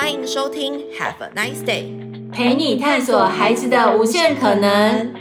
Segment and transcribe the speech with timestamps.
[0.00, 1.92] 欢迎收听 Have a nice day，
[2.30, 5.12] 陪你探索孩子的无限可能。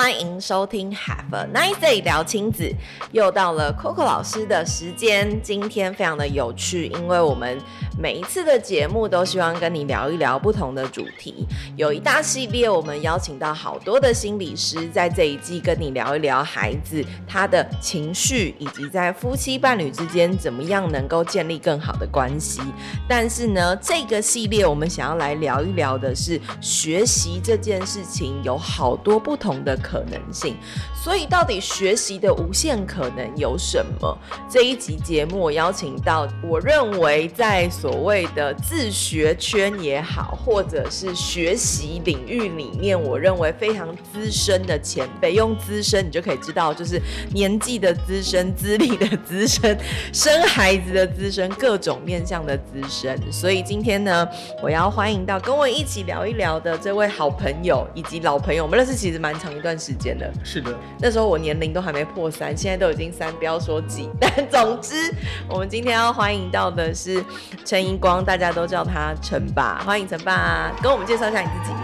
[0.00, 2.72] 欢迎收听 Have a Nice Day 聊亲子，
[3.10, 5.42] 又到了 Coco 老师的时间。
[5.42, 7.58] 今天非常的有趣，因为我们
[8.00, 11.44] 每一次的节目都希望跟你聊一聊不同的主题。
[11.76, 22.60] 有一大系列，我们邀请到好多的心理师，在这一季跟你聊一聊孩子他的情绪，以及在夫妻伴侣之间怎么样能够建立更好的关系。
[23.08, 29.36] 但是呢，这个系列我们想要来聊一聊的是学习这件事情，有好多不。
[29.38, 30.54] 同的可能性，
[31.00, 34.18] 所以到底学习的无限可能有什么？
[34.50, 47.00] 这一集节目我邀请到，我认为在所谓的自学圈也好，或者是学习领域里面，我认为非常资深的前辈，用资深你就可以知道，就是
[47.32, 49.78] 年纪的资深、资历的资深、
[50.12, 53.16] 生孩子的资深、各种面向的资深。
[53.30, 54.28] 所以今天呢，
[54.60, 59.28] 我要欢迎到跟我一起聊一聊的这位好朋友以及老朋友，我们认识其实蛮。
[59.28, 64.08] 蛮长一段时间的，是的，那时候我年龄都还没破三，现在都已经三，不要说几。
[64.20, 65.14] 但总之，
[65.48, 67.24] 我们今天要欢迎到的是
[67.64, 71.76] 陈英光，大家都叫他陈爸，欢迎陈爸，跟我们介绍一下你自己。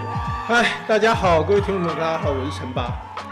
[0.46, 3.23] 嗨，大家好，各位听众朋友，大家好，我是陈爸。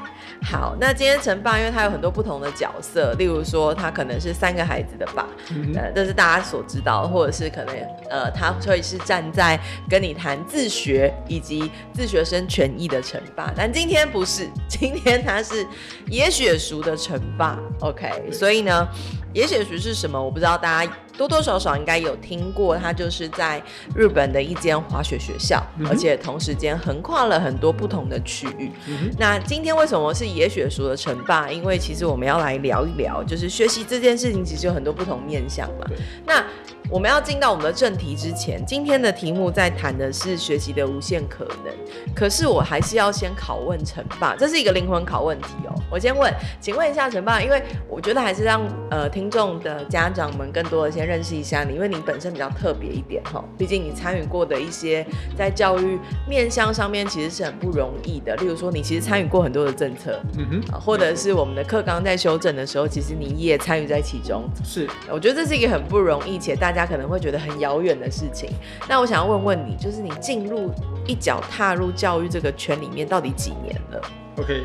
[0.44, 7.74] 好，那今天陈爸，因为他有很多不同的角色，例如说他可能是三个孩子的爸，嗯、呃，这是大家所知道，或者是可能
[8.10, 15.66] 呃，他会是站在跟你谈自学以及自学生权益的陈爸，但今天不是，今天他是
[16.08, 18.88] 野血熟的陈爸，OK，所以呢。
[19.34, 20.22] 野雪鼠是什么？
[20.22, 22.76] 我不知道，大家多多少少应该有听过。
[22.76, 23.62] 它就是在
[23.94, 28.70] 日本的一间滑雪学校，嗯、而且同时间横跨了很多不同的区域。
[28.86, 31.50] 嗯、那今天为什么是野雪塾的陈爸？
[31.50, 35.86] 因为其实我们要来聊一聊，就是学习这件事情其实有很多不同面向嘛。
[36.26, 36.44] 那
[36.92, 41.72] 我们要进到我们的正题之前，今天的题目在谈的是学习的无限可能。
[42.14, 45.72] 可是我还是要先拷问陈爸，这是一个灵魂拷问题哦。
[45.90, 46.30] 我先问，
[46.60, 58.36] 请问一下陈爸，因为我觉得还是让呃听众的家长们更多的先认识一下你，因为你本身比较特别一点哈，毕竟你参与过的一些在教育面向上面其实是很不容易的。
[58.36, 64.44] 例如说，你其实参与过很多的政策，嗯哼，或者是我们的课纲在修正的时候，其实你也参与在其中。
[64.62, 66.81] 是，我觉得这是一个很不容易且大家。
[66.86, 68.50] 可能会觉得很遥远的事情，
[68.88, 70.70] 那我想要问问你，就是你进入
[71.06, 74.00] 一脚踏入教育这个圈里面，到底几年了
[74.38, 74.62] ？OK，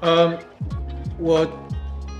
[0.00, 0.34] 呃、um，
[1.18, 1.46] 我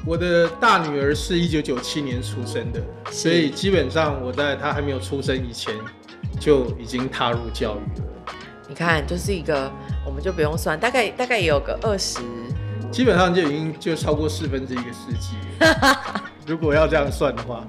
[0.07, 2.81] 我的大女儿是一九九七年出生的，
[3.11, 5.75] 所以基本上我在她还没有出生以前
[6.39, 8.07] 就已经踏入教育了。
[8.69, 9.71] 你看，就是一个，
[10.07, 12.21] 我们就不用算，大概大概也有个二十，
[12.91, 15.37] 基本上就已经就超过四分之一个世纪。
[16.47, 17.65] 如果要这样算的话。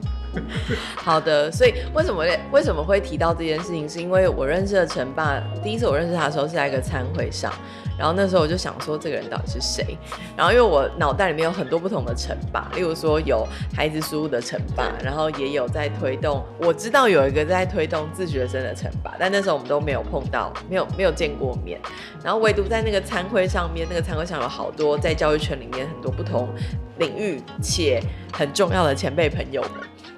[0.95, 3.87] 好的，所以为什么为什么会提到这件事情？
[3.87, 7.53] 是因为我认识的陈爸，第一次我认识他的时候是在一个餐会上，
[7.97, 9.97] 然后那时候我就想说这个人到底是谁？
[10.35, 21.79] 然后因为我脑袋里面有很多不同的陈爸，例如说有孩子输入的陈爸，然后也有在推动，我知道有一个在推动自学生的陈爸，但那时候我们都没有碰到， 没有没有见过面，
[22.23, 26.49] 然后唯独在那个餐会上面，那个餐会上有好多在教育圈里面很多不同
[26.97, 28.01] 领域且
[28.33, 29.71] 很重要的前辈朋友们。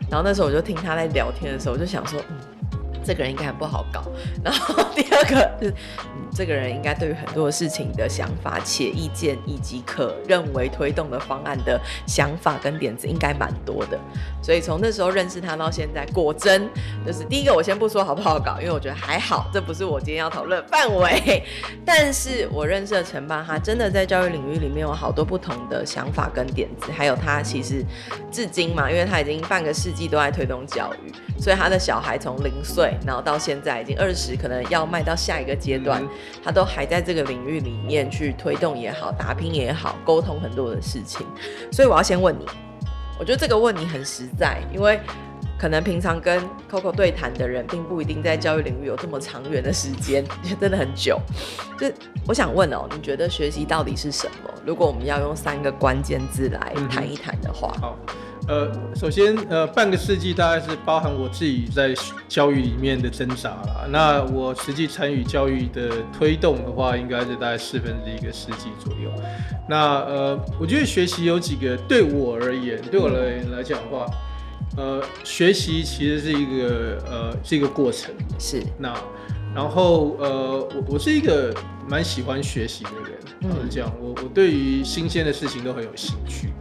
[0.10, 2.36] 然后那时候我就听他在聊天的时候，我就想说，嗯，
[3.08, 4.04] 这个人应该很不好搞。
[4.44, 5.74] 然后第二个是，
[6.04, 13.98] 嗯，这个人应该对于很多事情的想法且意见以及可认为推动的方案的想法跟点子应该蛮多的。
[14.44, 16.70] 所以从那时候认识他到现在，果真
[17.06, 21.44] 就是第一个，我先不说好不好搞，因为我觉得还好，这不是我今天要讨论范围。
[21.86, 27.84] 但是我认识的陈爸，他真的在教育领域里面有好多不同的想法跟点子，还有他其实
[28.32, 36.02] 至今嘛，因为他已经半个世纪都在推动教育，所以他的小孩从零岁，然后到现在已经二十，可能要迈到下一个阶段，
[36.44, 41.26] 他都还在这个领域里面去推动也好，打拼也好，沟通很多的事情。
[41.72, 42.46] 所以我要先问你。
[43.20, 45.00] 我觉得这个问你很实在，因为
[45.58, 46.40] 可能平常跟
[46.70, 50.24] Coco 对谈的人，并不一定在教育领域有这么长远的时间，
[50.60, 51.20] 真的很久。
[51.80, 51.88] 就
[52.28, 54.54] 我想问哦，你觉得学习到底是什么？
[54.64, 57.98] 如果我们要用三个关键字来谈一谈的话，嗯，好。
[58.48, 61.94] 呃，首先，呃，半个世纪大概是包含我自己在
[62.30, 63.86] 教育里面的挣扎啦。
[63.90, 69.12] 那我实际参与教育的推动的话，应该是大概四分之一个世纪左右。
[69.68, 74.06] 那呃，我觉得学习有几个，对我而言，对我而言来讲的话，
[74.78, 78.14] 呃，学习其实是一个呃是一个过程。
[78.40, 78.64] 是。
[78.80, 78.94] 那
[79.54, 81.54] 然后呃，我我是一个
[81.86, 83.92] 蛮喜欢学习的人，就是这样。
[84.02, 86.54] 我我对于新鲜的事情都很有兴趣。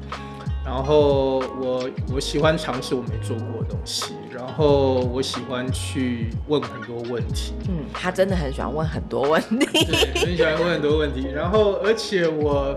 [0.66, 7.52] 然后我我喜欢尝试我没做过的东西，然后我喜欢去问很多问题。
[7.68, 11.28] 嗯，他真的很喜欢问很多问题，对，很喜欢问很多问题。
[11.32, 12.76] 然后而且我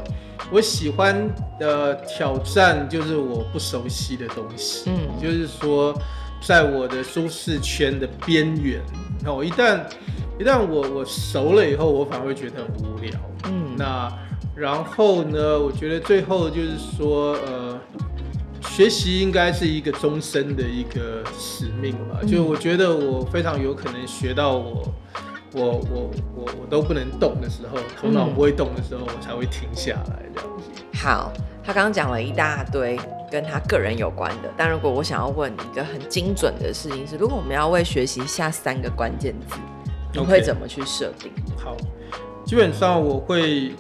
[0.52, 1.28] 我喜欢
[1.60, 5.92] 的挑战就是我不熟悉的东西，嗯，就是说
[6.44, 8.80] 在我的舒适圈的边缘。
[9.24, 9.80] 那我一旦
[10.40, 13.12] 一旦我我熟了以后，我反而会觉得很无聊。
[13.46, 14.14] 嗯，那。
[14.60, 17.80] 然后呢，我觉得最后就是说，呃，
[18.60, 22.20] 学习应该是一个终身的一个使命吧。
[22.28, 24.94] 就我觉得我非常有可能学到我，
[25.54, 30.66] 我我我我都不能动的时候，头脑不会动的时候，我才会停下来这样子。
[30.94, 31.32] 好，
[31.64, 33.00] 他刚刚讲了一大堆
[33.32, 39.56] 跟他个人有关的，但如果我想要问一个很精准的事情是，如果我们要为学习下三个关键字，
[40.14, 41.64] 你会怎么去设定？Okay.
[41.64, 41.78] 好，
[42.46, 43.72] 基本上我会。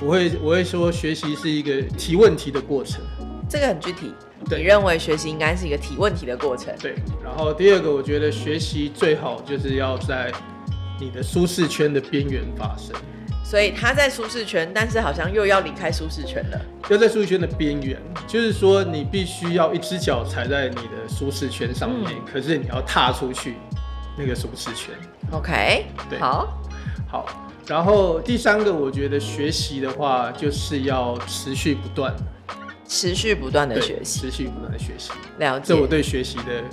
[0.00, 3.02] 我会我会说，学习是一个提问题的过程，
[3.48, 4.14] 这个很具体。
[4.48, 6.74] 对，你认为学习应该是一个提问题的过程。
[6.80, 6.94] 对。
[7.22, 10.32] 然后第二个，我觉得学习最好就是要在
[10.98, 12.96] 你的舒适圈的边缘发生。
[13.44, 16.60] 所以他在舒适圈，但是好像又要离开舒适圈了。
[16.88, 23.56] 要在舒适圈的边缘，就是说你必须要一只脚踩在你的舒适圈上面，嗯、可是你要踏出去
[24.16, 24.94] 那个舒适圈。
[25.32, 25.84] OK。
[26.08, 26.18] 对。
[26.18, 26.62] 好。
[27.08, 27.49] 好。
[27.70, 32.12] 然后第三个，我觉得学习的话，就是要持续不断，
[32.84, 35.12] 持续不断的学习，持续不断的学习。
[35.38, 35.66] 了解。
[35.68, 36.64] 这我对学习的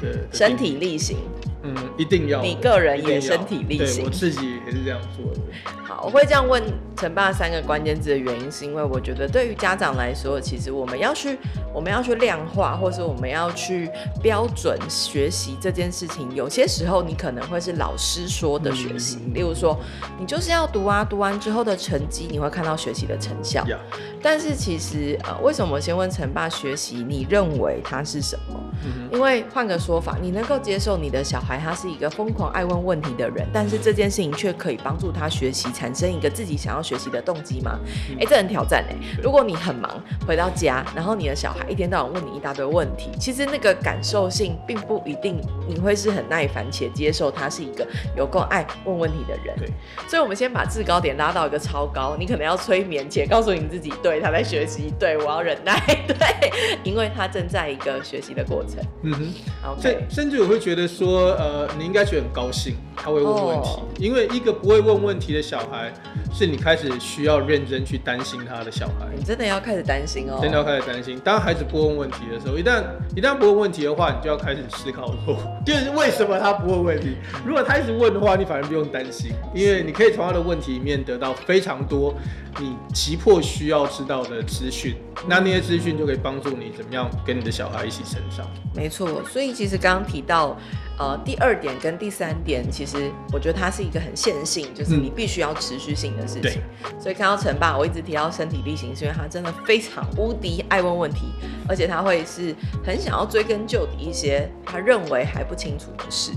[0.00, 1.18] 的身体力行。
[1.62, 2.40] 嗯，一定要。
[2.40, 5.40] 你个人也身体力行，对，我自己也是这样做的。
[5.82, 6.62] 好，我会这样问
[6.96, 11.38] 陈爸三个关键字的原因，是因为我觉得对于家长来说，其实我们要去
[11.74, 13.90] 我们要去量化，或是我们要去
[14.22, 19.78] 标准学习这件事情，有些时候你可能会是老师说的学习，嗯、例如说
[20.18, 23.64] 你就是要读啊，读完之后的成绩你会看到学习的成效。
[23.64, 23.78] Yeah.
[24.22, 28.60] 但是其实呃，为什么我先问陈爸学习，你认为它是什么？
[28.84, 35.68] 嗯、因为换个说法，你能够接受你的小孩他是一个疯狂爱问问题的人，但是这件事情却可以帮助他学习。
[35.78, 37.78] 产生一个自己想要学习的动机吗？
[38.12, 38.96] 哎、欸，这很挑战哎。
[39.22, 47.86] 如果你很忙，回到家，然后你的小孩一天到晚问你一大堆问题，其实那个感受性并不一定你会是很耐烦且接受他是一个
[48.16, 49.56] 有够爱问问题的人。
[49.58, 49.68] 对，
[50.08, 55.78] 所以我们先把制高点拉到一个超高，你可能要催眠且告诉你自己，对，他在学习，对，我要忍耐，
[56.08, 56.50] 对，
[56.82, 58.82] 因为他正在一个学习的过程。
[59.02, 59.32] 嗯哼
[59.70, 60.06] ，OK。
[60.08, 63.80] 甚至我会觉得说，呃，你应该觉得很高兴，他会问问题，oh.
[63.98, 65.92] 因为一个不会问问题的小孩。
[66.30, 71.18] 是你开始需要认真去担心他的小孩，你真的要开始担心哦，真的要开始担心。
[71.24, 72.84] 当孩子不问问题的时候，一旦
[73.16, 75.36] 一旦不问问题的话，你就要开始思考说，
[75.66, 77.16] 就是为什么他不问问题？
[77.44, 82.14] 如果他一直问的话，你反而不用担心，因为你可以从他的问题里面得到非常多
[82.58, 84.96] 你急迫需要知道的资讯，
[85.26, 88.46] 那那些资讯就可以帮助你怎么样跟你的小孩一起成长。
[88.74, 90.56] 没错，所以其实刚刚提到。
[91.00, 96.60] 呃，第二点跟第三点，其实我觉得它是一个很线性，就是你必须要持续性的事情。
[96.82, 101.26] 嗯、所以看到陈爸，我一直提到身体力行，是因为他真的非常无敌爱问问题，
[101.68, 102.52] 而且他会是
[102.84, 106.32] 很想要追根究底一些他认为还不清楚的事。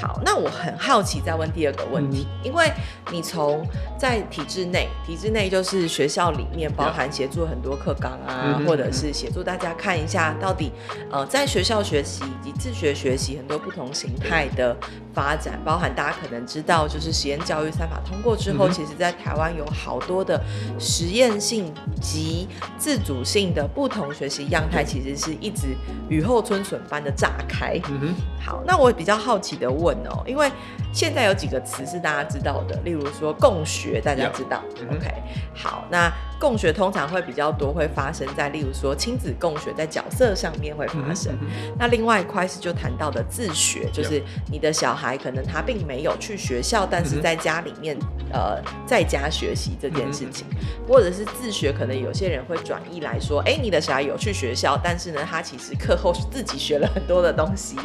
[0.00, 2.72] 好，那我很好奇，再问第二个问题，嗯、因为
[3.12, 3.62] 你从
[3.98, 10.70] 在体制内，体制内就是学校里面包含协助很多课纲啊，嗯、或者是协助大家看一下到底
[11.10, 14.76] 呃在学校学习以及自学学习很多不同形态的
[15.12, 20.40] 发展，包含大家可能知道，就是实验教育三法通过之后，嗯、其实在台湾有好多的
[20.78, 22.46] 实验性及
[22.78, 25.68] 自主性的不同学习样态，其实是一直
[26.08, 27.80] 雨后春笋般的炸开。
[27.88, 30.50] 嗯，好，那我比较好奇的问哦，因为
[30.92, 34.62] 现在有几个词是大家知道的，例如说共学，大家知道。
[34.80, 35.10] 嗯、OK，
[35.56, 36.12] 好，那。
[36.38, 41.32] 共学通常会比较多，会发生在例如说亲子共学，在角色上面会发生。
[41.40, 57.78] 嗯嗯、那另外一块是就谈到的自学，就是你的小孩可能他并没有去学校，但是在家里面、嗯、呃在家学习这件事情，嗯、或者是自学，可能有些人会转移来说，哎、欸，你的小孩有去学校，但是呢，他其实课后自己学了很多的东西。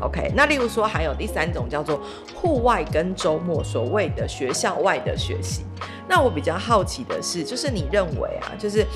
[0.00, 2.02] OK，那例如说还有第三种叫做
[2.34, 5.64] 户外跟周末，所谓的学校外的学习。
[6.08, 8.86] 那我比较好奇的是，就是你认为啊，就是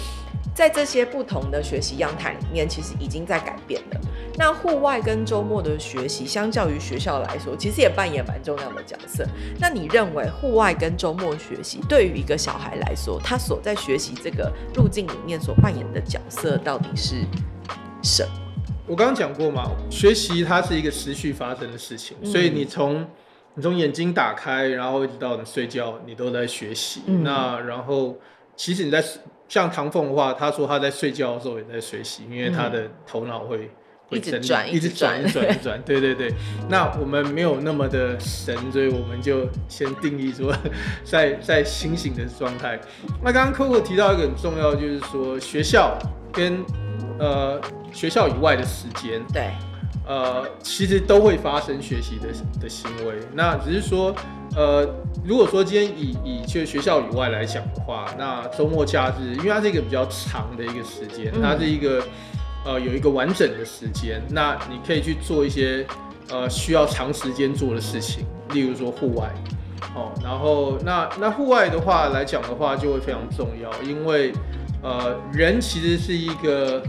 [0.54, 4.00] 在这些不同的学习样态里面，其实已经在改变了。
[4.36, 9.26] 那户外跟周末的学习，相较于学校来说，其实也扮演蛮重要的角色。
[9.58, 17.24] 那你认为户外跟周末学习对于一个小孩来说，他所在学习这个路径里面所扮演的角色到底是
[18.02, 18.30] 什么？
[18.86, 23.06] 我刚刚讲过嘛，学习它是一个持续发生的事情，嗯、所以你从
[23.60, 27.02] 你从眼睛打开，然后一直到你睡觉，你都在学习。
[27.08, 28.18] 嗯、那然后
[28.56, 29.04] 其实你在
[29.48, 33.58] 像唐凤的话，他说他在睡觉的时候也在学习，因为他的头脑会。
[33.58, 33.70] 嗯
[34.12, 35.82] 一直转，一直转，一直转，一直转。
[35.82, 36.34] 对对对，
[36.68, 40.52] 那我们没有那么的神，所以我们就先定义说
[41.04, 42.76] 在，在在清醒的状态。
[43.22, 45.96] 那刚刚 Coco 提到一个很重要，就是说学校
[46.32, 46.64] 跟
[47.20, 47.60] 呃
[47.92, 49.52] 学校以外的时间，对，
[50.06, 52.28] 呃，其实都会发生学习的
[52.60, 53.14] 的行为。
[53.34, 54.14] 那只是说，
[54.56, 54.88] 呃，
[55.24, 62.02] 如果说今天以以就学校以外来讲的话，那周末假日，因为它是一个比较长的一个时间，它是一个。
[62.62, 65.82] 呃，有一个完整的时间，那你可以去做一些
[66.28, 69.32] 呃需要长时间做的事情，例如说户外，
[69.94, 74.30] 哦，然后那那户外的话来讲的话就会非常重要，因为
[74.82, 76.82] 呃人其实是一个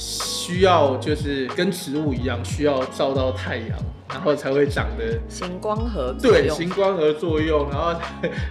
[0.00, 3.78] 需要就是跟植物一样需要照到太阳。
[4.12, 7.70] 然后才会长得行光合作用，对，行光合作用。
[7.70, 7.94] 然后，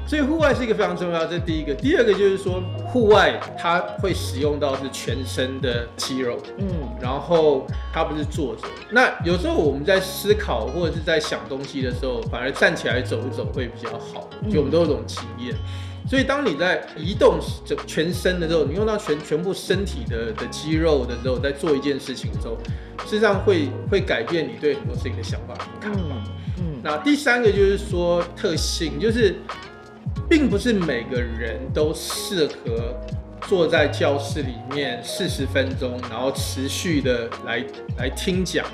[0.08, 1.74] 所以户外是一个非常重要，这是第一个。
[1.74, 6.66] 第二个就是说，户外它会使用到是全身的肌肉，嗯，
[7.02, 8.62] 然后它不是坐着。
[8.90, 14.30] 那有时候我们在思考或者是在想东西的时候，反而站起来走一走会比较好。
[14.50, 15.54] 就我们都有这种经验。
[16.08, 22.58] 所以当你在移动整全身的时候，你用到全全部身体的的肌肉的时候，在做一件事情的时候。
[23.06, 26.00] 事实上会会改变你对很多事情的想法和看法。
[26.58, 29.36] 嗯，那第三个就是说特性，就是
[30.30, 32.94] 并不是每个人都适合
[33.48, 37.66] 坐在教室里面四十分钟，然后持续的来
[37.98, 38.66] 来听讲。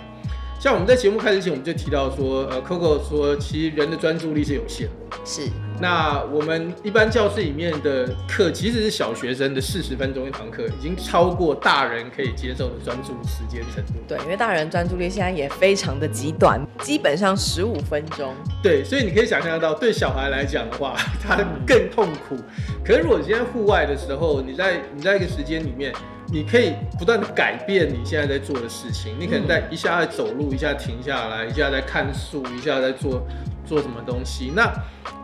[0.60, 5.18] 像我们在节目开始前，我们就提到说，呃，Coco 说，其实人的专注力是有限的。
[5.24, 5.44] 是。
[5.80, 13.94] 那我们一般教室里面的课，即使是小学生的四十分钟一堂课，已经超过大人可以接受的专注时间程度。
[14.08, 18.34] 对，因为大人专注力现在也非常的极短，基本上十五分钟。
[18.64, 22.38] 对，所以你可以想象到，对小孩来讲的话，他更痛苦。
[22.86, 25.92] 可是如果你现在户外的时候，你在你在一个时间里面，
[26.32, 29.14] 你可以不断的改变你现在在做的事情。
[29.20, 33.22] 你可能在一下在走路，一下停下来，一下在看书，一下在做。
[33.66, 34.52] 做什么东西？
[34.56, 34.72] 那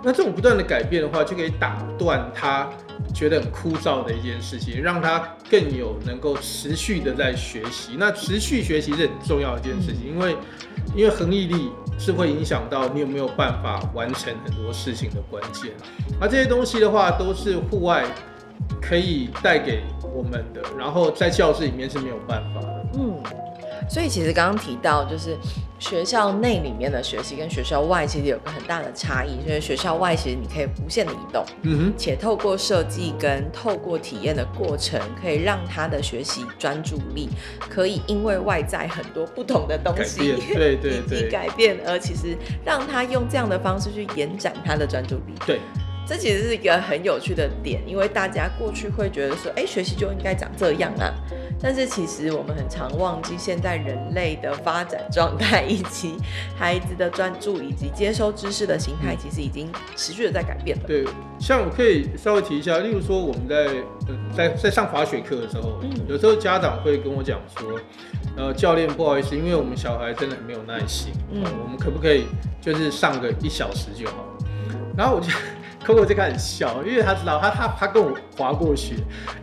[0.04, 2.70] 那这种不断的改变的话，就可以打断他
[3.14, 7.96] 觉得很枯燥的一件事情，让他更有能够持续的在学习。
[7.98, 10.36] 那持续学习是很重要的一件事情，因为
[10.96, 15.72] 因为恒毅力是会影响到你有没有办法完成很多事情的关键。
[16.20, 18.06] 那这些东西的话，都是户外
[18.82, 19.84] 可以带给
[20.14, 22.86] 我们的，然后在教室里面是没有办法的。
[22.96, 23.22] 嗯。
[23.90, 25.36] 所以其实刚刚提到，就是
[25.82, 29.32] 学校内里面的学习跟学校外其实有个很大的差异。
[29.46, 37.28] 所以学校外其实你可以无限的移动，嗯哼，且透过设计跟透过体验的过程，可以让他的学习专注力
[37.68, 45.34] 可以因为外在很多不同的东西， 对对对，以及改变，而其实让他用这样的方式去延展他的专注力。
[45.48, 45.60] 对，
[46.08, 51.12] 这其实是一个很有趣的点，因为大家过去会觉得说，哎，学习就应该长这样啊。
[51.62, 56.16] 但是其实我们很常忘记，现在人类的发展状态， 以及
[56.58, 60.84] 孩子的专注，以及接收知识的形态，其实已经持续的在改变了。
[60.88, 61.06] 对，
[61.40, 63.68] 像我可以稍微提一下，例如说我们在
[64.36, 67.80] 在在上滑雪课的时候，嗯，有时候家长会跟我讲说，
[68.36, 72.26] 呃，教练不好意思，因为我们小孩真的很没有耐心，嗯，我们可不可以
[72.60, 74.26] 就是上个一小时就好？
[74.98, 75.30] 然后我就。
[75.86, 78.94] Coco 就开始笑，因为他知道他他他跟我滑过雪，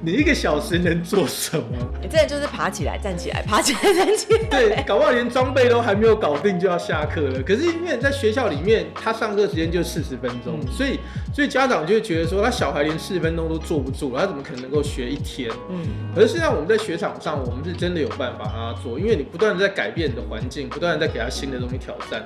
[0.01, 1.65] 你一个小时能做什么？
[2.01, 4.39] 你真的就是爬起来、站起来、爬起来、站起来。
[4.49, 7.43] 对，搞不好连装备都还没有搞定就要下课了。
[7.43, 11.01] 可是因为在学校里面，他上课时间就四十分钟，嗯，所以
[11.35, 15.51] 所以家长就会觉得说，他小孩连四十分钟都坐不住，他怎么可能能够学一天？
[15.71, 15.85] 嗯。
[16.15, 22.23] 可是现在我们在雪场上，我们是真的有办法让他做，因为你不断的在改变你的环境，不断的在给他新的东西挑战，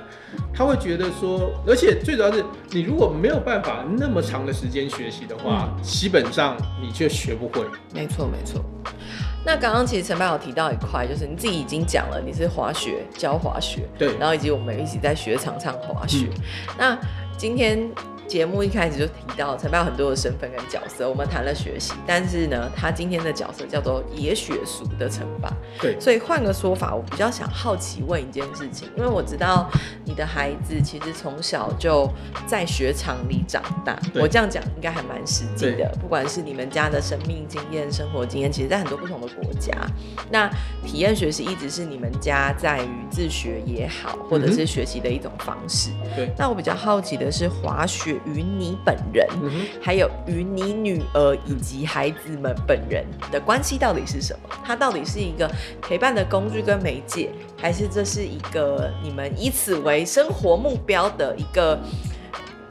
[0.53, 3.83] 他会觉得说，而且最主要是你如果没有办法。
[4.05, 7.65] 那么长的时间学习的话，嗯，基本上你却学不会。
[7.93, 8.61] 没错，没错。
[9.45, 16.27] 那刚刚其实陈爸有提到一块，就是你自己已经讲了，你是滑雪教滑雪，对，然后以及我们一起在雪场上滑雪。
[16.29, 16.41] 嗯，
[16.77, 16.99] 那
[17.37, 17.89] 今天。
[18.27, 25.51] 节目一开始就提到陈爸有很多的身份跟角色，我们谈了学习，但是呢，他今天的角色叫做野雪俗的陈爸。
[25.79, 29.69] 对，所以换个说法，我比较想好奇问一件事情，因为我知道
[30.05, 32.09] 你的孩子其实从小就
[32.47, 35.95] 在雪场里长大，我这样讲应该还蛮实际的。
[36.01, 39.71] 不管是你们家的生命经验、生活经验，其实在很多不同的国家，
[40.31, 40.49] 那
[40.85, 45.91] 体验学习一直是你们家在于自学也好，或者是学习的一种方式。
[46.15, 48.12] 对，那我比较好奇的是滑雪。
[48.25, 49.51] 与你本人，嗯、
[49.81, 54.49] 还有与你女儿以及孩子们本人的关系到底是什么？
[54.63, 55.49] 它到底是一个
[55.81, 61.79] 陪伴的工具跟媒介，还是这是一个你们以此为生活目标的一个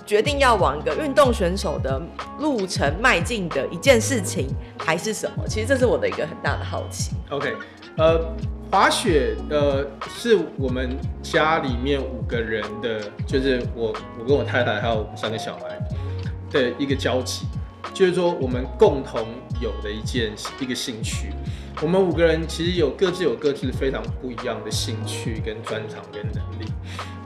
[0.04, 2.00] 决定要往一个运动选手的
[2.38, 5.46] 路程迈进的一件事情，还是什么？
[5.48, 7.12] 其实这是我的一个很大的好奇。
[7.30, 7.54] OK，
[7.98, 8.34] 呃，
[8.70, 15.78] 滑雪呃是我们家里面五个人的，就是我我跟我太太还有我们三个小孩
[16.50, 17.46] 的一个交集，
[17.92, 19.26] 就是说我们共同
[19.60, 21.32] 有的一件一个兴趣。
[21.80, 26.72] 我们五个人其实有各自有各自非常不一样的兴趣跟专长跟能力。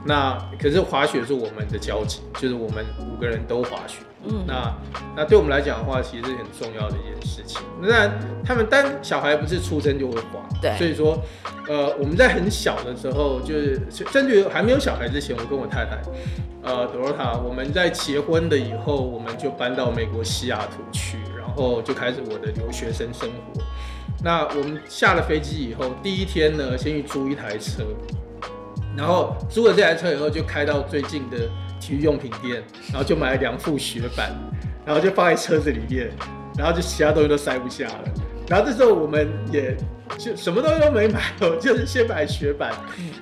[0.07, 3.97] 那可是滑雪是我们的交集，就是我们五个人都滑雪。
[4.23, 4.73] 嗯，那
[5.15, 7.61] 那对我们来讲的话，其实是很重要的一件事情。
[7.81, 8.09] 那
[8.43, 11.21] 他们单小孩不是出生就会滑，对，所以说，
[11.67, 16.01] 呃，我们在很小的时候，就是甚至于还没有小孩之前，我跟我太太，
[16.63, 23.61] 呃，Dorota，我们在结婚的以后，我们就搬到美国西雅图去，然后就开始我的留学生生活。
[24.23, 27.83] 那我们下了飞机以后，第一天呢，先去租一台车。
[28.97, 31.37] 然后租了这台车以后，就开到最近的
[31.79, 34.35] 体育用品店，然后就买了两副雪板，
[34.83, 36.09] 然后就放在车子里面，
[36.57, 38.03] 然后就其他东西都塞不下了。
[38.47, 39.77] 然后这时候我们也
[40.17, 42.71] 就什么东西都没买哦，就是先买雪板。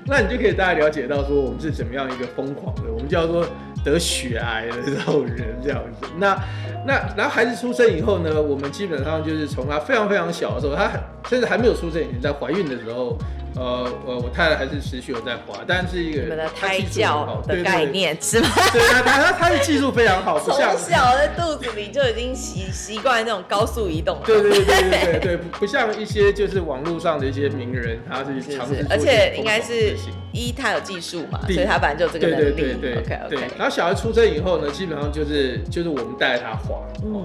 [0.06, 3.46] 那你就可以大概了解到说我们是怎么样一个疯狂的，我们叫做
[3.84, 6.08] 得血癌的这种人这样子。
[6.18, 6.42] 那
[6.86, 10.90] 那然后孩子出生以后呢，我们基本上就是从他非常非常小的时候，他
[11.28, 13.18] 甚至还没有出生以前，在怀孕的时候。
[13.58, 18.50] 呃，我我太太还是持续有在滑，但是一个你们的胎教的概念是吗？
[18.74, 24.20] 对啊，他他他的技术非常好， 不像从小在肚子里就已经习习惯那种高速移动。
[24.26, 29.96] 对对对对 对对，不像一些就是网络上的一些名人，他是尝试，而且应该是
[30.34, 32.44] 一他有技术嘛，所以他本来就这个能力。
[32.52, 33.48] 对对对对，OK OK。
[33.58, 36.76] 然后小孩出生以后呢，基本上就是就是我们带着他滑，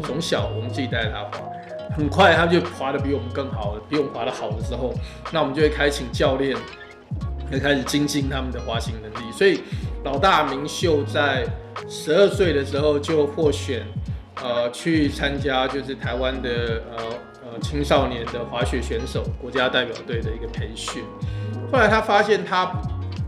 [0.04, 1.44] 从小我们自己带着他滑。
[1.96, 4.94] 很快，他就滑得比我们更好，比我们滑得好的时候，
[5.32, 6.56] 那我们就会开始请教练，
[7.50, 9.32] 会开始精进他们的滑行能力。
[9.32, 9.60] 所以，
[10.04, 11.46] 老大明秀在
[11.88, 13.84] 十二岁的时候就获选，
[14.42, 17.04] 呃，去参加就是台湾的呃
[17.44, 21.02] 呃青少年的滑雪选手国家代表队的一个培训。
[21.72, 22.72] 后来他发现他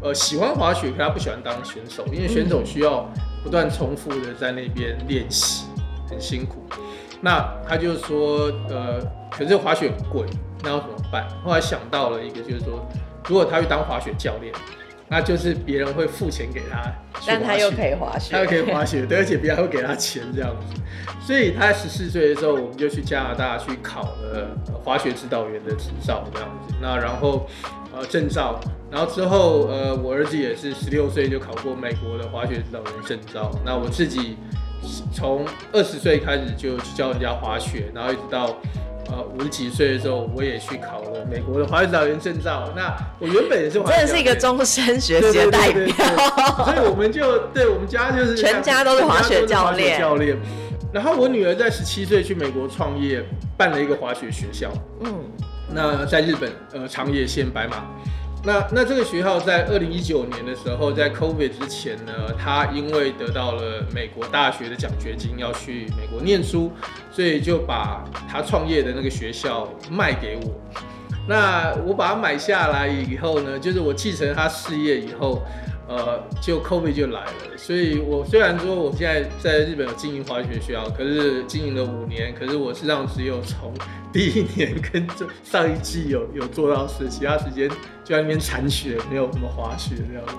[0.01, 3.09] 呃喜欢滑雪，可他不喜欢当选手，因为选手需要
[3.43, 5.67] 不断重复的在那边练习，
[6.09, 6.65] 很辛苦。
[7.25, 10.27] 那他就说，呃，可是滑雪很贵，
[10.65, 11.25] 那要怎么办？
[11.45, 12.85] 后来想到了一个，就是说，
[13.29, 14.53] 如果他去当滑雪教练，
[15.09, 16.83] 那就是别人会付钱给他，
[17.25, 20.83] 但他又可以滑雪，他又可以滑雪，对，而且别人会给他钱这样子。
[21.25, 24.49] 所以他十四岁的时候，我们就去加拿大去考了
[24.83, 26.75] 滑雪指导员的执照这样子。
[26.83, 27.47] 那然后
[27.95, 28.59] 呃证照，
[28.91, 33.49] 然后之后呃我儿子也是十六岁就考过美国的滑雪指导员证照。
[33.65, 34.37] 那我自己。
[35.13, 38.57] 从二十岁开始就去教人家滑雪，然后一直到
[39.07, 42.73] 呃五十几岁的时候，我也去考了美国的滑雪指导员证照。
[42.75, 45.95] 那我原本也是真的是一个终身学习的代表。
[46.65, 49.99] 所以我们就对我们家就是全家都是滑雪教练。
[49.99, 50.37] 教练。
[50.93, 53.25] 然后我女儿在十七岁去美国创业，
[53.57, 54.71] 办了一个滑雪学校。
[55.05, 55.15] 嗯，
[55.73, 57.85] 那在日本呃长野县白马。
[58.45, 66.73] 那那这个学校在二零一九年的时候，在 COVID 之前呢，他因为得到了美国大学的奖学金，要去美国念书，
[67.13, 70.61] 所以就把他创业的那个学校卖给我。
[71.29, 75.41] 那我把它买下来以后呢，就是我继承他事业以后，
[75.95, 77.59] 呃，就 COVID 就来了。
[77.59, 83.73] 所以我虽然说我现在在日本有经营滑雪学校，可是经营了五年，可是我实际上只有从
[84.11, 87.71] 第一年跟这上一季有有做到事，其他时间。
[88.05, 90.35] 就在那边铲雪，没有什么滑雪这样子。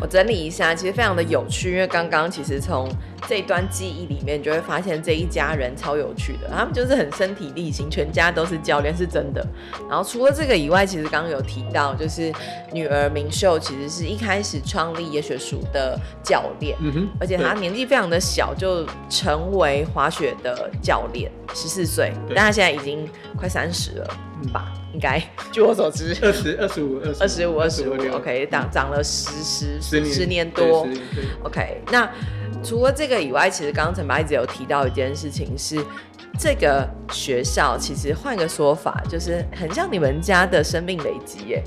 [0.00, 2.88] 我整理一下，其实非常的有趣，因为刚刚其实从
[3.28, 9.46] 这一段记忆里面，就会发现这一家人超有趣的，他们就是很身体力行，全家都是教练，是真的。
[9.86, 12.32] 然后除了这个以外，其实刚刚有提到，就是
[12.72, 24.06] 女儿明秀其实是一开始创立野雪塾的教练，嗯哼，而且他年纪非常的小就成为滑雪的教练，十四岁，但他现在已经快三十了，
[24.42, 24.50] 嗯。
[24.50, 24.72] 吧？
[24.92, 25.20] 应该，
[25.50, 30.86] 据我所知，二十二十五二十五二十五，OK，涨涨了十十十年，十年多。
[30.86, 31.00] 年
[31.42, 31.82] ，OK。
[31.90, 32.08] 那
[32.62, 35.84] 除了这个以外，其实刚刚陈白一直有提到一件事情是，
[36.38, 41.64] 这个学校其实换个说法，就是很像你们家的生命累积耶。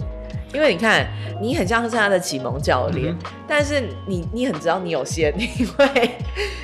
[0.54, 1.06] 因为你看，
[1.42, 6.12] 你很像是他的启蒙教练，嗯、但是你你很知道你有限，因为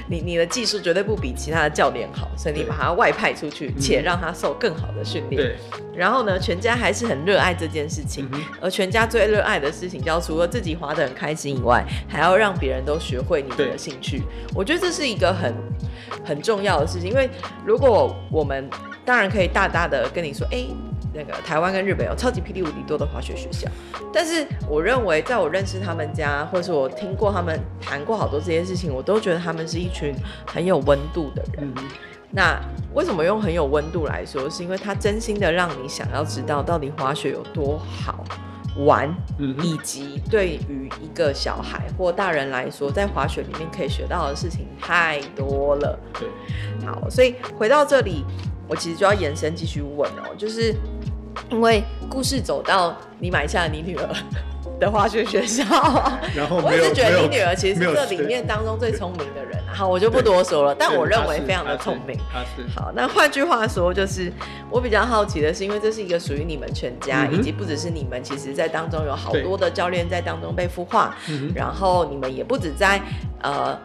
[0.07, 5.41] 你你的技术绝对不比其他的教练好，所以你把他外派出去，且让他受更好的训练。
[5.41, 5.55] 对。
[5.95, 14.23] 然后呢，全家还是很热爱这件事情，嗯、而全家最热爱的事情，叫除了自己滑得很开心以外，还要让别人都学会你的兴趣。
[14.55, 15.53] 我觉得这是一个很
[16.25, 17.29] 很重要的事情，因为
[17.65, 18.67] 如果我们
[19.03, 20.65] 当然可以大大的跟你说，哎。
[21.13, 23.69] 那个台湾跟日本有超级霹雳无敌多的滑雪学校，
[24.11, 30.13] 但是我认为，在我认识他们家，或者是我听过他们谈过好多这些事情，我都觉得他们是一群
[30.47, 31.71] 很有温度的人。
[31.77, 31.83] 嗯、
[32.31, 32.59] 那
[32.95, 34.49] 为什么用很有温度来说？
[34.49, 38.23] 是因为他真心的让你想要知道到底滑雪有多好
[38.77, 45.99] 玩，嗯、以及对于一个小孩或大人来说，在滑雪里面可以学到的事情太多了。
[46.19, 46.27] 对，
[46.87, 48.25] 好，所以回到这里。
[48.67, 50.73] 我其实就要延伸继续问哦，就是
[51.49, 54.09] 因为故事走到你买下了你女儿
[54.79, 55.63] 的化学学校，
[56.35, 59.61] 然后我一直觉得你女儿其实是这里面当中最聪明的人。
[59.73, 62.15] 好，我就不多说了，但我认为非常的聪明。
[62.75, 64.31] 好，那换句话说，就是
[64.69, 71.15] 我比较好奇的是，因为这是一个属于你们全家，以及不只是你们，其实在当中有好多的教练在当中被孵化，
[71.55, 73.01] 然后你们也不止在
[73.43, 73.79] 呃。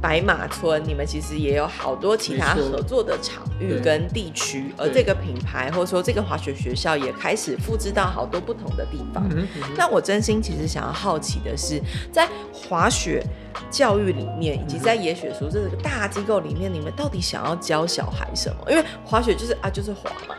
[0.00, 9.28] 白马村，你们其实也有好多其他合作的场域跟地区，而这个品牌或者说这个滑雪学校也开始复制到好多不同的地方。
[9.76, 13.22] 那我真心其实想要好奇的是，在滑雪
[13.70, 18.70] 教育里面，以及在野雪塾这个大机构里面，你们到底想要教小孩什么？
[18.70, 20.34] 因为滑雪就是啊，就是滑嘛。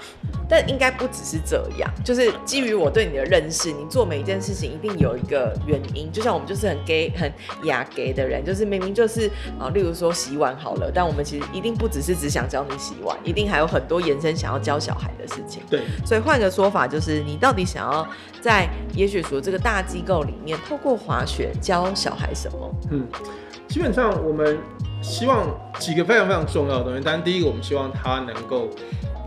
[0.47, 6.11] 但应该不只是这样，就是基于我对你的认识，你做每一件事情一定有一个原因。
[6.11, 9.27] 就像我们就是很 gay、很雅 gay 的人，就是明明就是
[9.59, 15.63] 啊，例如说洗碗好了，但我们其实一定不只是只想教你洗碗，一定还有很多延伸想要教小孩的事情。
[15.67, 18.07] 对，所以换个说法，就是你到底想要
[18.39, 22.75] 在野雪说这个大机构里面，透过滑雪教小孩什么？
[22.91, 23.04] 嗯，
[23.67, 24.57] 基本上我们
[25.01, 25.47] 希望
[25.79, 27.03] 几个非常非常重要的东西。
[27.03, 28.69] 当然，第一个我们希望他能够。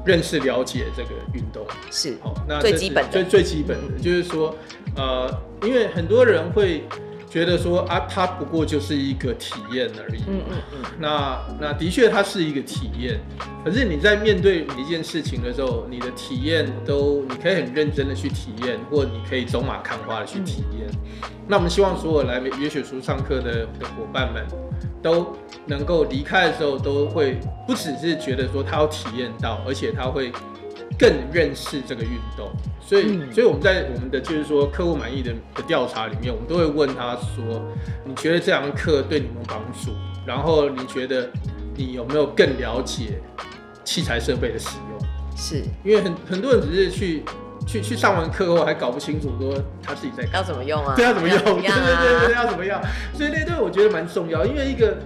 [0.07, 4.55] 认识了解这个运动是好，那最基本的，最最基本的就是说，
[4.97, 5.29] 呃，
[5.63, 6.85] 因为很多人会
[7.31, 13.21] 觉得说啊，它不过就是一个体验而已，嗯嗯嗯，那那的确它是一个体验，
[13.65, 20.89] 可是你在面对每一件事情的时候，你的体验都你可以很认真的去体验，或你可以走马看花的去体验。
[20.91, 24.45] 嗯、那我们希望所有来野雪书上课的的伙伴们。
[25.01, 25.33] 都
[25.65, 27.39] 能够离开的时候，都会
[27.69, 30.33] 不只是觉得说他要体验到，而且他会
[30.99, 32.51] 更认识这个运动。
[32.81, 37.63] 所以，所以我们在我们的就是说客户满意的的调查里面，我们都会问他说
[38.05, 39.93] ：“你觉得这堂课对你有没有帮助？
[40.27, 41.29] 然后你觉得
[41.77, 43.21] 你有没有更了解
[43.85, 47.23] 器材设备的使用？”是因为很很多人只是去
[47.67, 50.95] 去去上完课后还搞不清楚说他自己在要怎么用啊？
[50.97, 51.39] 对，要怎么用？
[51.45, 52.83] 对对对对，要怎么样？
[53.15, 54.97] 所以那对我觉得蛮重要，因为一个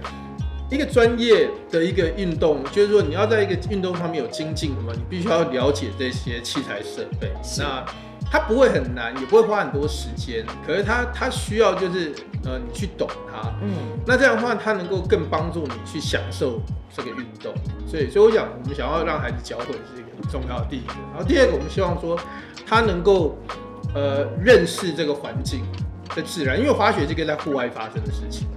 [0.73, 7.31] 一个专业的一个运动，就是说你要在一个运动上面有精进的嘛，你必须要了解这些器材设备。
[7.59, 7.85] 那
[8.31, 12.11] 它不会很难，也不会花很多时间，可是它它需要就是
[12.43, 13.53] 呃你去懂它。
[13.61, 13.69] 嗯，
[14.07, 16.59] 那这样的话，它能够更帮助你去享受
[16.95, 17.53] 这个运动。
[17.87, 20.93] 所以，所以我想，我们想要让孩子教会是一个很重要的第一个。
[21.13, 22.19] 然后第二个，我们希望说。
[22.65, 23.37] 他能够
[23.93, 25.63] 呃认识这个环境
[26.15, 28.47] 的自然，因为滑雪这个在户外发生的事情。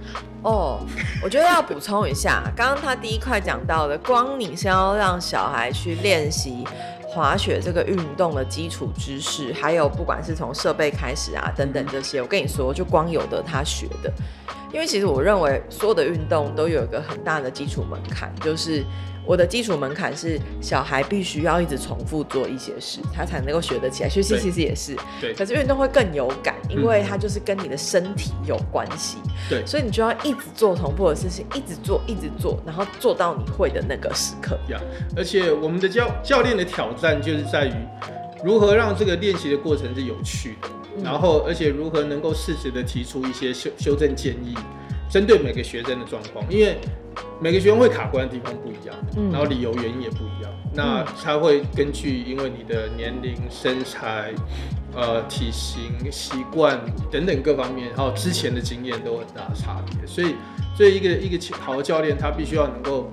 [0.47, 0.79] 哦，
[1.21, 6.65] 我觉得要补充一下，刚刚他第一块讲到的，光你是要让小孩去练习
[7.05, 14.09] 滑雪这个运动的基础知识，还有不管是从设备开始啊等等这些，我跟你说，就光有的他学的，
[14.73, 18.83] 因为其实我认为所有的运动都有一个很大的基础门槛，就是。
[19.29, 24.07] 我的基础门槛是小孩必须要一直重复做一些事，他才能够学得起来。
[24.07, 25.33] 学习其实也是，对。
[25.33, 29.17] 可是运动会更有感，因为它就是跟你的身体有关系。
[29.49, 29.65] 对。
[29.65, 34.57] 所以你就要一直做重复的事情，一直做，一直做，然后做到你会的那个时刻。
[34.69, 34.79] 呀，
[35.17, 37.73] 而且我们的教教练的挑战就是在于
[38.43, 44.55] 如何让这个练习的过程是有趣的，嗯、然后而且如何能够适时的提出一些修修正建议。
[45.09, 46.77] 针对每个学生的状况，因为
[47.39, 54.33] 每个学生会卡关的地方不一样，嗯，然后理由原因也不一样，那他会根据因为你的年龄、身材、
[54.93, 56.77] 呃体型、习惯
[57.09, 60.35] 等等各方面，还有之前的经验都有很大的差别，所以，
[60.75, 63.09] 所以一个一个好的教练，他必须要能够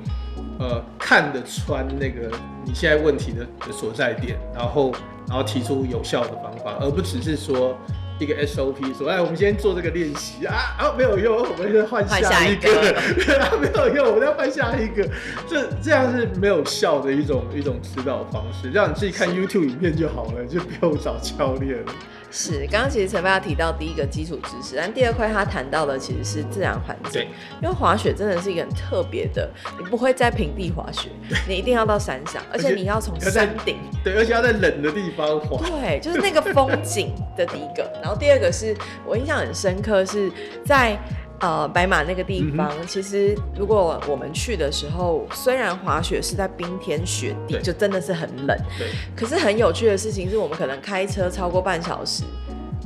[0.59, 2.29] 呃看得穿那个
[2.65, 4.93] 你现在问题的的所在点，然后
[5.29, 7.77] 然后提出有效的方法，而不只是说。
[8.21, 12.71] 一个 SOP 说，哎，我们先做这个练习啊，啊，没有用，我们再换下一个，
[13.43, 15.05] 啊，没有用，我们再换下一个，
[15.49, 21.93] 这这样是没有效的一种一种指导方式，让你自己看 YouTube 影片就好了，就不用找教练了。
[22.31, 27.13] 是，刚刚其实陈爸提到第一个基础知识，但第二块他谈到的其实是自然环境。
[27.13, 27.29] 对，
[27.63, 31.09] 因为滑雪真的是一个很特别的，你不会在平地滑雪，
[31.49, 35.65] 你一定要到山上，而且你要从山顶，对，而且要在冷的地方滑。
[35.67, 40.31] 对，就是那个风景的第一个，然后第二个是我印象很深刻是
[40.65, 40.99] 在。
[41.45, 48.57] 呃白马那个地方，嗯、其实如果我们去的时候，虽然滑雪是在冰天雪地，就真的是很冷。
[48.79, 48.89] 对。
[49.15, 52.25] 可是很有趣的事情是我们可能开车超过半小时。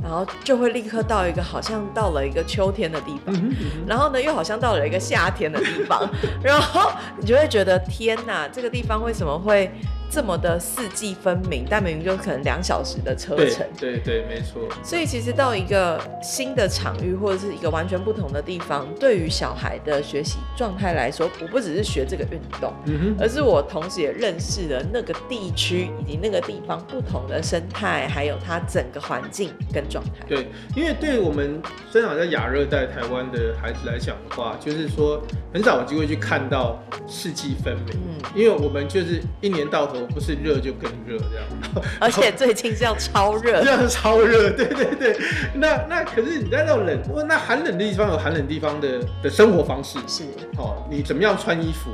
[0.01, 6.09] 然后就会立刻到一个好像到了一个秋天的地方，嗯嗯、然后呢又好像到了一个夏天的地方，
[6.41, 9.69] 然后你就会觉得天哪，这个地方为什么会？
[10.09, 13.65] 这么的四季分明，但明明就可能两小时的车程。
[13.77, 14.67] 对对对，没错。
[14.83, 30.25] 所以其实到一个新的场域或者是一个完全不同的地方，对于小孩的学习状态来说，我不只是学这个运动，嗯，而是我同时也认识了那个地区以及那个地方不同的生态，还有它整个环境跟状态。
[30.27, 35.21] 对，因为对我们生长在亚热带台湾的孩子来讲的话，就是说
[35.53, 39.98] 很少有机会去看到四季分明，嗯，因为我们就是一年到头。
[40.07, 45.17] 不是热就更热这样， 而且最近是要超热， 这样超热，对对对。
[45.53, 50.23] 那那可是你在那种冷，那寒冷的地方有寒冷地方的的生活方式，是
[50.57, 51.89] 哦，你怎么样穿衣服？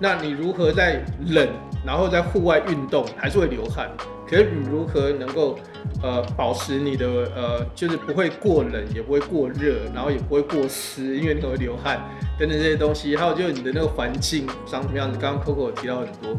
[0.00, 1.48] 那你如何在冷，
[1.84, 3.90] 然后在户外运动还是会流汗？
[4.28, 5.58] 可是你如何能够
[6.02, 11.98] 呃保持你的呃就是不会过冷，也不会过热，然后也不会过湿，因为你可能会流汗
[12.38, 13.16] 等等这些东西。
[13.16, 15.18] 还有就是你的那个环境长什么样子？
[15.18, 16.36] 刚刚 Coco 提到很多。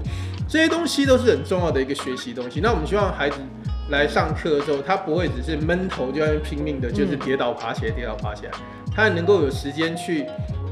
[0.49, 2.59] 这些东西都是很重要的一个学习东西。
[2.59, 3.37] 那我们希望孩子
[3.89, 8.51] 来上课的时候，他不会只是闷头就在拼命的，就是跌倒爬起来，跌倒爬起来。
[8.95, 10.25] 他能够有时间去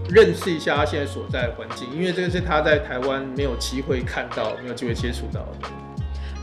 [0.10, 5.70] 认识一下他现在所在的环境，因为这个是他在台湾没有机会看到、没有机会接触到的。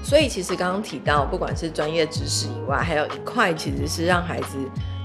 [0.05, 4.59] 所以其实刚刚提到，不管是专业知识以外，还有一块其实是让孩子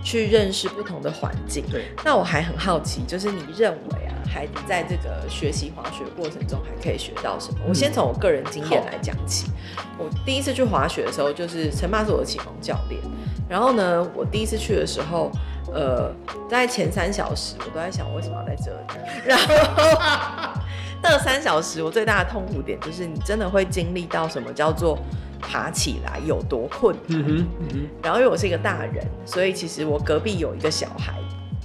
[0.03, 1.63] 去认识不同的环境。
[1.69, 1.85] 对。
[2.03, 4.15] 那我还很好奇，就是你认为啊？
[4.31, 7.59] 孩子在这个学习滑雪过程中还可以学到什么？
[7.67, 9.49] 我先从我个人经验来讲起。
[9.97, 13.01] 我第一次去滑雪的时候，就是陈爸是我的启蒙教练。
[13.49, 15.31] 然后呢，我第一次去的时候，
[15.73, 16.13] 呃，
[16.47, 18.85] 在前三小时，我都在想我为什么要在这里。
[19.25, 20.61] 然后
[21.01, 24.97] 那三小时，我最大的痛苦点就是，你真的会经历到什么叫做
[25.39, 27.19] 爬起来有多困难。
[27.19, 27.89] 嗯哼，嗯哼。
[28.03, 31.13] 然后因为我是一个大人，所以其实我隔壁有一个小孩。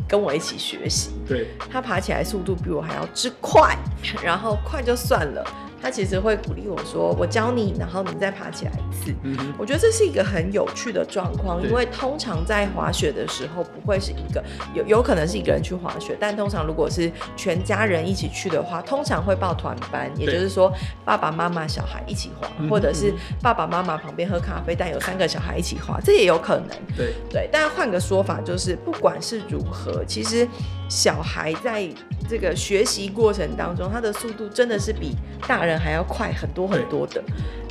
[0.07, 3.75] 跟我一起学习，对，他爬起来速度比我还要之快，
[4.23, 5.43] 然后快就算了。
[5.85, 9.15] 他其实会鼓励我说：“我教你，然后你再爬起来一次。
[9.23, 14.43] 嗯”我觉得这是一个很有趣的状况，因为通常在滑雪的时候不会是一个
[14.73, 20.73] 有有可能是一个人去滑雪，但通常如果是全家人一起去的话，通常会报团班，也就是说
[21.05, 26.69] 爸爸妈妈小孩一起滑，或者是爸爸妈妈旁边喝咖啡，但有三个小孩一起滑，这也有可能。
[26.97, 30.49] 对对，但换个说法就是，不管是如何，其实
[30.89, 31.89] 小孩在
[32.29, 35.17] 这个学习过程当中，他的速度真的是比
[35.47, 37.23] 大人还要快很多很多的。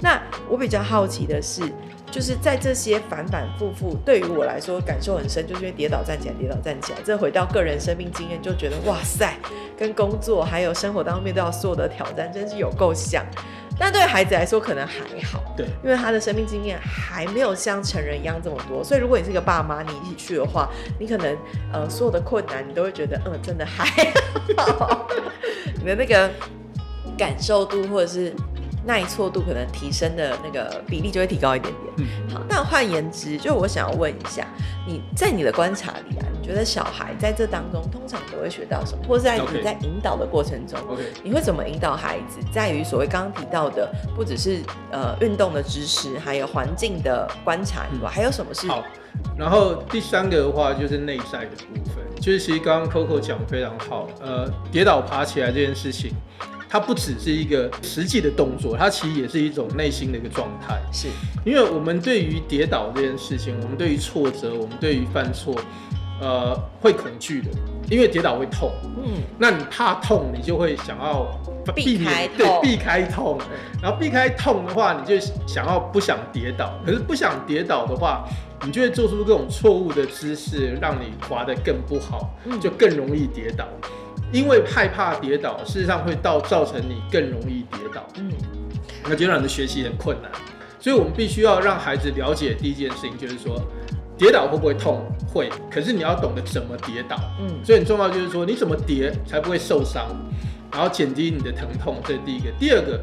[0.01, 1.61] 那我比较好奇的是，
[2.11, 6.99] 就是在这些反反复复，对于我来说感受很深，就是因为跌倒站起来，跌倒站起来。
[7.03, 9.33] 这回到个人生命经验，就觉得哇塞，
[9.77, 13.25] 跟工作还有生活当面对到所有的挑战，真是有够像。
[13.83, 14.93] 但对孩子来说可能还
[15.25, 21.37] 好，对，因为他的生命经验还没有像成人一样这么多，所以如果你是一个爸妈，你一起去的话，你可能
[21.73, 23.85] 呃所有的困难你都会觉得嗯真的还
[24.55, 25.05] 好，
[25.81, 26.31] 你的那个
[27.17, 28.33] 感受度或者是。
[28.85, 31.93] 耐挫度可能提升的那个比例就会提高一点点。
[31.97, 34.45] 嗯、好，那换言之，就我想要问一下，
[34.85, 40.79] 你在你的观察里啊，你觉得小孩在这当中通常都会学到什么，或是在你在引导的过程中.
[41.23, 42.39] 你会怎么引导孩子？
[42.51, 48.67] 在于所谓刚刚提到的，不只是呃运动的知识，还有环境的观察以外，还有什么是？
[48.67, 48.83] 好，
[49.37, 56.11] 然后第三个的话就是内在的部分，就是其实刚刚 Coco 讲得非常好，呃，跌倒爬起来这件事情。
[56.73, 60.81] 它不只是一个实际的动作，它其实也是一种内心的一个状态。
[60.91, 61.07] 是，
[61.45, 65.53] 因为我们对于跌倒这件事情，我们对于挫折，我们对于犯错，
[66.19, 67.49] 呃，会恐惧的，
[67.91, 68.71] 因为跌倒会痛。
[68.97, 71.27] 嗯，那你怕痛，你就会想要
[71.75, 73.37] 避免，对，避开痛。
[73.79, 76.73] 然后避开痛的话，你就想要不想跌倒。
[76.83, 78.27] 可是不想跌倒的话，
[78.65, 83.67] 你就会做出各种错误的姿势，让你滑得更不好，就更容易跌倒。
[84.33, 88.03] 因为害怕跌倒，事实上会到造成你更容易跌倒。
[88.17, 88.31] 嗯，
[89.07, 90.31] 那就让你的学习很困难。
[90.79, 93.61] 所以我们必须要让孩子了解第一件事情，就是说，
[94.17, 95.05] 跌倒会不会痛？
[95.31, 95.49] 会。
[95.71, 97.15] 可是你要懂得怎么跌倒。
[97.39, 100.07] 嗯，所以很重要就是说，你怎么跌才不会受伤，
[100.71, 101.97] 然后减低你的疼痛。
[102.03, 102.51] 这是第一个。
[102.59, 102.99] 第二个，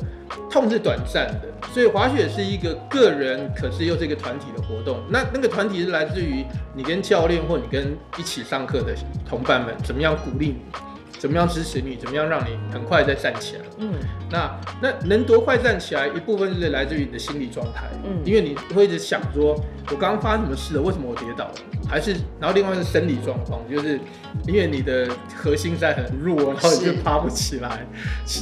[0.51, 1.49] 痛是短暂的。
[1.73, 5.01] 所以滑雪是一个个人，可是又是一个团体的活动。
[5.09, 8.93] 那那个团体是来自于你跟教练或你跟一起上课的
[9.25, 10.90] 同伴们，怎么样鼓励你？
[11.21, 13.63] 怎么样支持你，怎么样让你很快再站起来。
[13.77, 13.93] 嗯，
[14.31, 19.55] 那那能多快站起来，一部分是来自于你的心理状态，嗯，因为你会一直想说，
[19.91, 20.81] 我刚刚发生什么事了？
[20.81, 21.55] 为什么我跌倒了？
[21.87, 24.01] 还是然后另外是生理状况，就是
[24.47, 27.87] 因为你的核心在很弱，然后你就爬不起来，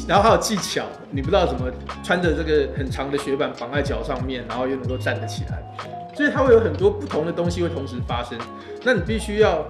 [0.07, 1.69] 然后还有技巧，你不知道怎么
[2.05, 5.61] 穿着这个很长的雪板绑在脚上面，然后又能够站得起来，
[6.15, 8.39] 所以它会有很多不同的东西会同时发生，
[8.85, 9.69] 那你必须要。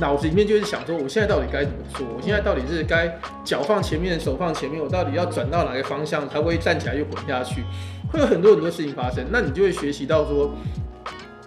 [0.00, 2.06] 脑子里面就是想说，我现在到底该怎么做？
[2.16, 4.82] 我现在到底是该脚放前面，手放前面？
[4.82, 7.62] 我到底要转到哪个方向才会站起来又滚下去？
[8.10, 9.24] 会有很多很多事情发生。
[9.30, 10.50] 那你就会学习到说，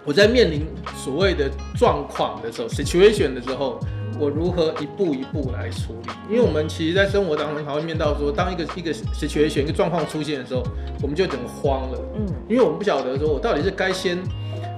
[0.05, 3.79] 我在面临所谓的状况的时候，situation 的时候，
[4.19, 6.09] 我如何一步一步来处理？
[6.29, 10.61] 因为我们其实，在生活当中，还会面到说，当一个一个 situation 一个状况出现的时候，
[11.01, 11.99] 我们就整个慌了。
[12.15, 14.17] 嗯，因为我们不晓得说我到底是该先。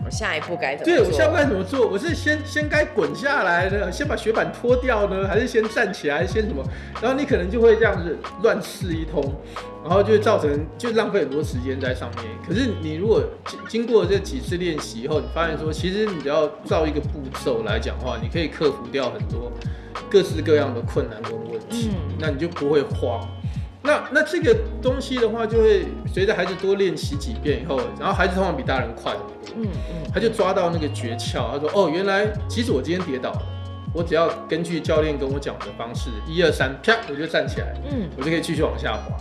[0.06, 1.04] 我下一步该怎么做？
[1.04, 1.88] 对，我下一步该怎么做？
[1.88, 6.64] 我是先先该滚下来呢，先把雪板脱掉呢，还是先站起来，先什么？
[7.02, 9.34] 然后你可能就会这样子乱试一通，
[9.84, 12.26] 然后就会造成就浪费很多时间在上面。
[12.48, 19.52] 可是你如果经经过这几次练习以后，你发现说，其实你只要照一个步骤来讲的话，你可以克服掉很多
[20.08, 23.28] 各式各样的困难跟问题，嗯、那你就不会慌。
[23.86, 29.56] 那那这个东西的话，就会随着孩子多练习几遍以后，然后孩子通常比大人快很多。
[29.58, 33.42] 嗯嗯，他就抓到那个诀窍，他说：“哦，原来其实我今天跌倒了，
[33.94, 39.16] 我只要根据教练跟我讲的方式，一二三，啪，我就站起来，嗯，我就可以继续往下滑。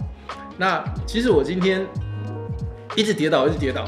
[0.57, 1.87] 那其实我今天
[2.97, 3.87] 一直跌倒，一直跌倒，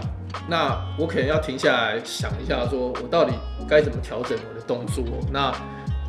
[0.48, 3.32] 那我可能要停下来想一下，说我到底
[3.68, 5.04] 该怎么调整我的动作。
[5.32, 5.52] 那。”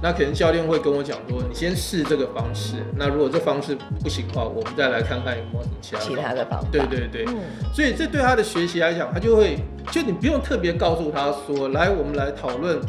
[0.02, 2.76] 那可能教练会跟我讲说，你先试这个方式。
[2.96, 6.14] 那如果这方式不行的话，我们再来看看有没有什么其他的方法。
[6.14, 6.68] 其他的方法。
[6.72, 7.26] 对对对。
[7.28, 7.36] 嗯。
[7.74, 9.58] 所以这对他的学习来讲，他就会，
[9.92, 12.80] 就你不用特别告诉他说，来，我们来讨论，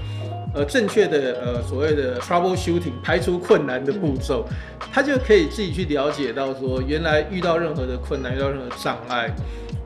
[0.55, 9.35] 呃，正确的呃所谓的 trouble shooting 排除困难的步骤，嗯，他就可以自己去了解到说，原来遇到任何的困难，遇到任何障碍，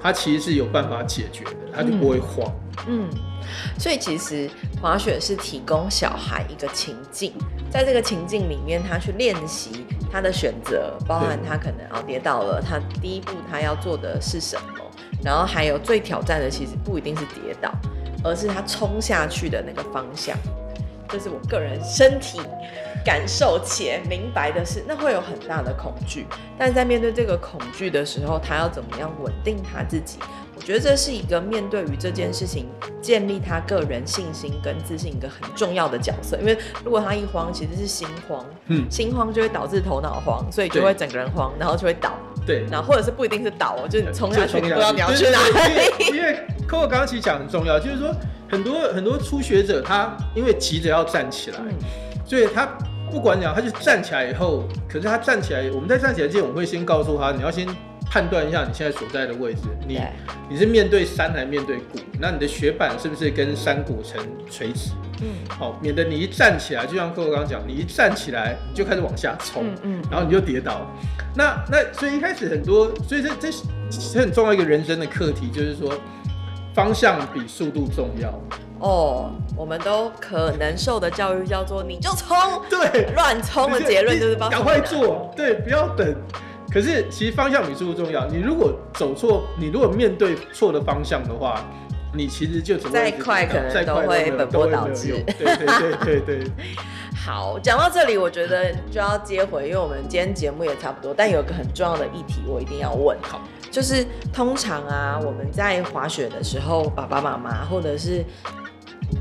[0.01, 2.53] 他其实是有办法解决的，他就不会慌。
[2.89, 3.09] 嗯。
[3.13, 3.32] 嗯
[3.79, 4.51] 所以其实
[4.81, 7.33] 滑雪是提供小孩一个情境，
[7.71, 14.85] 在这个情境里面，他去练习他的选择，包含他可能要跌倒了，他第一步他要做的是什么，
[15.25, 17.73] 然后还有最挑战的其实不一定是跌倒，
[18.25, 20.37] 而是他冲下去的那个方向。
[21.09, 22.41] 这是我个人身体
[23.05, 26.27] 感受且明白的是，那会有很大的恐惧，
[26.57, 30.19] 但在面对这个恐惧的时候，他要怎么样稳定他自己？
[30.63, 32.69] 我觉得这是一个面对于这件事情
[33.01, 36.39] 建立他个人信心跟自信一个很重要的角色。
[36.39, 42.13] 因为如果他一慌，其实是心慌，嗯，心慌就会导致头脑慌，所以就会整个人慌，然后就会倒。
[42.47, 46.17] 对，然后或者是不一定是倒，就是你冲下去，你不知道你要去哪里。
[46.17, 48.15] 因为 Coco 刚刚其实讲很重要，就是说
[48.49, 51.75] 很多很多初学者他因为急着要站起来，嗯、
[52.25, 52.65] 所以他
[53.11, 57.67] 不管讲，他就站起来以后，可是他站起来，我们在站起来之前，我们会先告诉他，你要先。
[58.13, 59.99] 判断一下你现在所在的位置，你
[60.47, 61.99] 你是面对山还是面对谷？
[62.21, 64.21] 那你的雪板是不是跟山谷成
[64.51, 64.91] 垂直？
[65.23, 70.87] 嗯，好，免得你一站起来，就像哥哥刚刚讲，你一站起来你就开始往下冲，嗯，嗯，然后你就跌倒。
[71.35, 75.95] 那那所以一开始很多，所以这这是很重要一个人生的课题，就是说
[76.75, 78.39] 方向比速度重要。
[78.81, 82.37] 哦，我们都可能受的教育叫做你就冲，
[82.69, 86.15] 对，乱冲的结论就是赶快做，对，不要等。
[86.73, 88.27] 可是，其实方向比速度重要。
[88.27, 91.63] 你如果走错，你如果面对错的方向的话，
[92.15, 95.23] 你其实就再快可能都会本末倒置。
[95.39, 96.51] 对对对对对。
[97.15, 103.17] 好，讲到这里，我觉得就要接回，因为我们今天节目也差不多，但有个很重要的议题，我一定要问。
[103.21, 108.25] 好，就是通常啊，我们在滑雪的时候，爸爸妈妈或者是。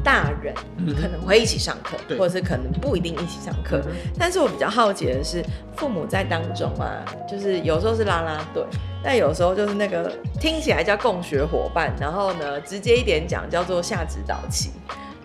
[0.03, 0.53] 大人
[0.95, 3.81] 可能会一起上课，嗯、或者是可能不一定一起上课。
[3.85, 5.43] 嗯、但是我比较好奇的是，
[5.75, 8.63] 父母在当中啊，就是有时候是拉拉队，
[9.03, 14.71] 但有时候就是那个听起来叫共学伙伴，然后呢，直接一点讲叫做下指导期。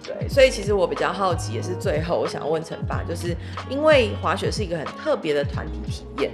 [0.02, 3.36] 对，所以其实我比较好奇，也是最后我想问陈爸，就是
[3.68, 6.30] 因为滑雪是一个很特别的团体体验。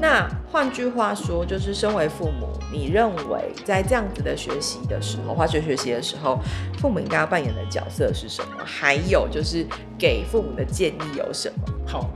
[0.00, 6.40] 那换句话说，就是身为父母，你认为在这样子的学习的时候，化学学习的时候，
[6.78, 8.56] 父母应该要扮演的角色是什么？
[8.64, 9.66] 还有就是
[9.98, 11.72] 给父母的建议有什么？
[11.86, 12.10] 好，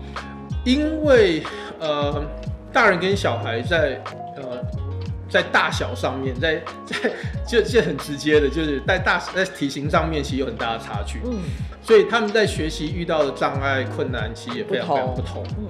[0.64, 1.44] 因为
[1.79, 2.25] 呃，
[2.73, 4.03] 大人跟小孩在
[4.37, 4.64] 呃
[5.29, 7.12] 在大小上面，在在
[7.47, 11.38] 就就很直接的，就是在大在体型上面其实有很大的差距，嗯，
[11.83, 15.67] 所以他们在学习遇到的障碍困难其实也非常非常不同，嗯。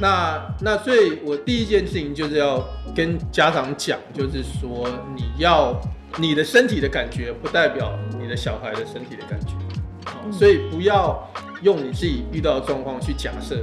[0.00, 2.62] 那那所以，我第一件事情就是要
[2.94, 5.80] 跟家长讲，就是说，你要
[6.18, 9.52] 你的身体的感觉不代表你的小孩的身体的感觉，
[10.32, 11.30] 所以不要
[11.62, 13.62] 用你自己遇到的状况去假设。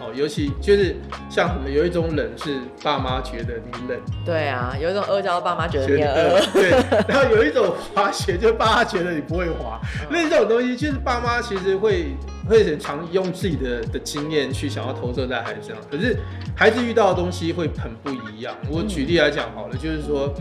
[0.00, 0.96] 哦，尤其就是
[1.28, 6.70] 像什么，有一种冷是爸妈觉得你冷，对啊，有一种阿胶爸妈觉得你饿，对。
[7.06, 9.80] 然后有一种滑雪，就是爸妈觉得你不会滑。
[10.10, 12.16] 那、嗯、这种东西，就是爸妈其实会
[12.48, 16.18] 会很常用自己的的经验去想要投射在孩子身上，可是
[16.56, 18.54] 孩子遇到的东西会很不一样。
[18.70, 20.32] 我举例来讲好了，嗯、就是说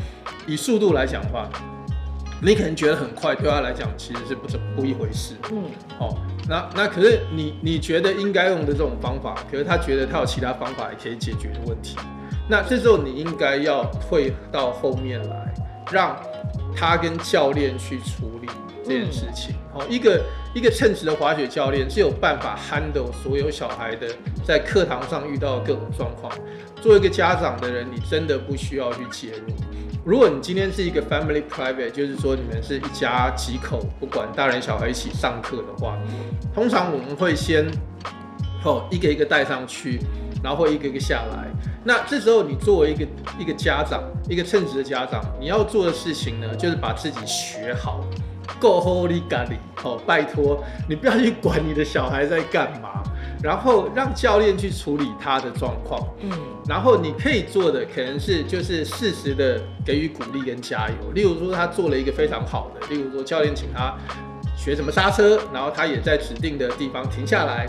[0.47, 1.47] 以速度来讲的话。
[2.39, 5.33] 你可能觉得很快，对他来讲其实是不怎不一回事。
[5.51, 5.63] 嗯，
[5.99, 6.15] 哦，
[6.47, 11.97] 那那可是你你觉得应该用的这种方法，可是他觉得他有其他方法也可以解决的问题。
[12.47, 15.51] 那这时候你应该要退到后面来，
[15.91, 16.15] 让
[16.75, 18.47] 他跟教练去处理
[18.83, 19.55] 这件事情。
[19.89, 20.23] 一个
[20.53, 24.07] 一个称职的滑雪教练是有办法 handle 所有小孩的
[24.45, 26.31] 在课堂上遇到的各种状况。
[26.81, 29.53] 作为一个家长的人，你真的不需要去介入。
[30.05, 35.97] 如果你今天是一个 family private，就是说你们是一家几口，不管大人小孩一起上课的话，
[36.53, 37.65] 通常我们会先
[38.63, 39.99] 哦一个一个带上去，
[40.41, 41.47] 然后一个一个下来。
[41.83, 43.05] 那这时候你作为一个
[43.39, 48.01] 一个家长，一个称职的家长，你要做的事情呢，就是把自己学好，
[48.59, 49.51] 够 holy god
[49.83, 53.03] 哦，拜托你不要去管你的小孩在干嘛。
[53.43, 56.31] 然后让教练去处理他的状况，嗯，
[56.67, 61.11] 然后你可以做的可能是就是适时的给予鼓励跟加油。
[61.13, 63.95] 例如说他做了一个非常好的，例如说教练请他
[64.57, 67.67] 学什么刹车，然后他也在指定的地方停下来，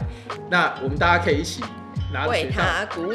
[0.51, 1.62] 那我们大家可以一起
[2.14, 2.64] 拿着雪杖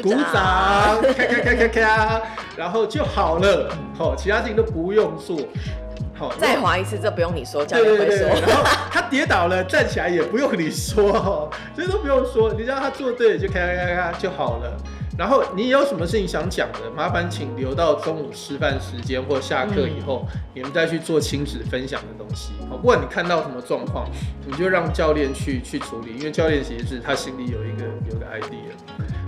[0.32, 2.22] 掌，咔咔咔咔咔，
[2.56, 5.36] 然后就好了，好，其他事情都不用做。
[6.16, 8.28] 好，再滑一次，这不用你说，教练会说。
[8.28, 14.76] 然后他跌倒了，站起来也不用你说， 所以都不用说，你让他做对就咔咔咔咔就好了。
[15.16, 22.52] 然后你有什么事情想讲的，麻烦请留到中午吃饭时间或下课以后，嗯、你们再去做亲子分享的东西。
[22.68, 24.08] 好，不管你看到什么状况，
[24.46, 28.72] 你就让教练去去处理，因为教练其实是他心里有一个有个 idea。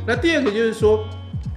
[0.07, 1.05] 那第二个就是说，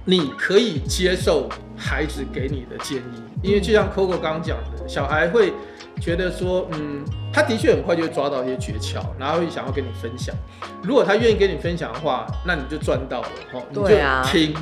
[0.04, 3.29] 你可以接受孩子给你的建议。
[3.42, 5.52] 因为就像 Coco 刚刚讲的，小孩会
[6.00, 10.34] 觉得说，嗯，他的确很快就会抓到一些诀窍，然后会想要跟你分享。
[10.82, 13.86] 如果他愿意跟你分享的话，那你就赚到了，哦，你就
[14.30, 14.54] 听。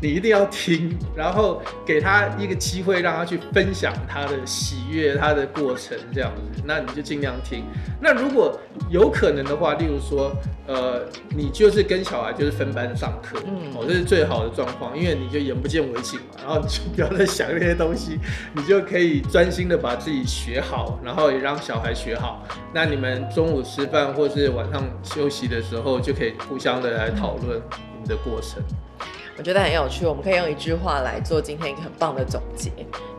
[0.00, 6.62] 你一定要听， 然后给他一个机会，让他去分享他的喜悦、他的过程这样子。
[6.64, 7.64] 那你就尽量听。
[8.00, 10.32] 那如果有可能的话，例如说，
[10.66, 18.18] 呃，你就是跟小孩就是分班上课，嗯，哦，这是最好的状况，因为你就眼不见为净嘛，然后你就不要再想那些东西，
[18.54, 22.42] 你就可以专心的把自己学好，然后也让小孩学好。
[22.72, 27.60] 那你们中午吃饭或是晚上休息的时候，就可以互相的来讨论
[27.92, 28.62] 你们的过程。
[29.40, 32.70] 我觉得很有趣，我们可以用一句话来做今天一个很棒的总结，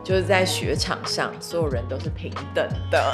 [0.04, 3.12] 就是在雪场上，所有人都是平等的。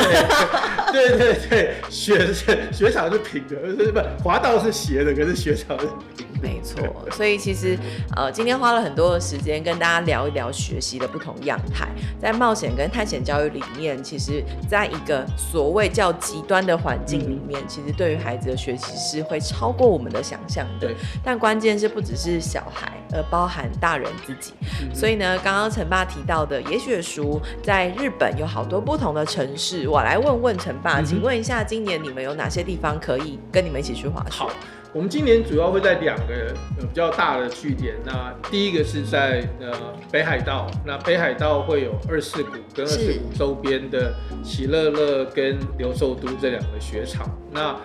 [0.93, 2.33] 对 对对，雪
[2.73, 5.87] 雪场是平的，是不滑道是斜的，可是雪场是
[6.17, 6.39] 平的。
[6.41, 6.81] 没错，
[7.11, 7.77] 所以其实
[8.15, 11.89] 呃，今天花了很多的时间跟大家聊一聊学习的不同样态，
[12.21, 20.87] 在冒险跟探险教育里面，其实在一个所谓较极端的环境里面，嗯、其实对于孩子的学习是会超过我们的想象的。
[20.87, 22.93] 对但关键是不只是小孩。
[23.11, 34.37] 而包含大人自己，嗯、所以呢，刚刚陈爸提到的野雪塾在日本有好多不同的城市，我来问问陈爸，嗯、请问一下，今年你们有哪些地方可以跟你们一起去滑雪？
[34.39, 34.51] 好，
[34.93, 39.73] 我们今年主要会在两个比较大的据点，那第一个是在呃
[40.13, 44.15] 北海道，那北海道会有二世谷跟二世谷周边的
[44.45, 47.77] 喜乐乐跟留寿都这两个雪场，那。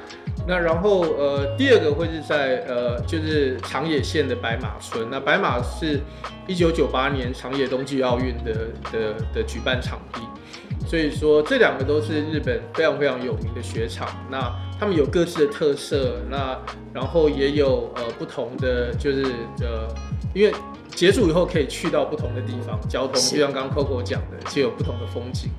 [0.45, 5.07] 那然后呃，第二个会是在呃，就是长野县的白马村。
[5.09, 6.01] 那白马是
[6.47, 8.53] 一九九八年长野冬季奥运的
[8.91, 10.19] 的的举办场地，
[10.85, 14.07] 所以说这两个都是日本非常非常有名的雪场。
[14.29, 16.59] 那他们有各自的特色，那
[16.93, 19.23] 然后也有呃不同的就是
[19.61, 19.87] 呃，
[20.33, 20.53] 因为
[20.89, 25.49] 结束以后可以去到不同的地方，交通就像刚刚 Coco 讲的，就有不同的风景。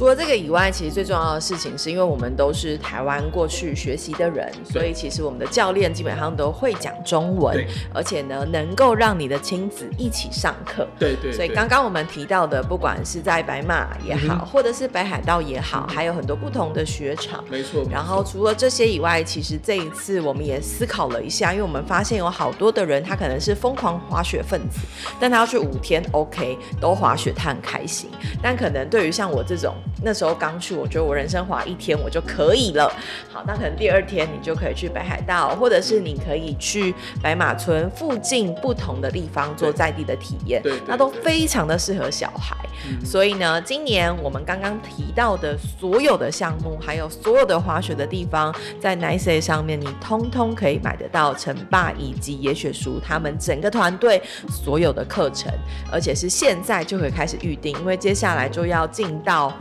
[0.00, 7.54] 除了这个以外，其实最重要的事情是因为我们都是台湾过去学习的人，所以其实我们的教练基本上都会讲中文，
[7.92, 10.88] 而且呢，能够让你的亲子一起上课。
[10.98, 11.32] 对，对对。
[11.34, 17.44] 所以刚刚我们提到的，不管是在白马也好，嗯、或者是北海道也好，嗯、还有很多不同的雪场。
[17.50, 17.84] 没错。
[17.90, 24.78] 然后除了这些以外，其实这一次我们也思考了一下，因为我们发现有好多的人，他可能是疯狂滑雪分子，
[25.20, 28.08] 但他要去五天，OK，都滑雪，他很开心。
[28.42, 32.90] 但可能对于像我这种，那时候刚去，我觉得我人生滑一天我就可以了。
[33.30, 42.56] 好，那可能第二天你就可以去北海道，或者是你可以去白马村附近不同的地方做在地的体验，对，那都非常的适合小孩。
[42.88, 55.52] 嗯、所以呢，今年我们刚刚提到的所有的项目，还有所有的滑雪的地方，在 Nice 上面，你通通可以买得到陈爸以及野雪叔他们整个团队所有的课程，
[55.92, 59.52] 而且是现在就可以开始预定，因为接下来就要进到。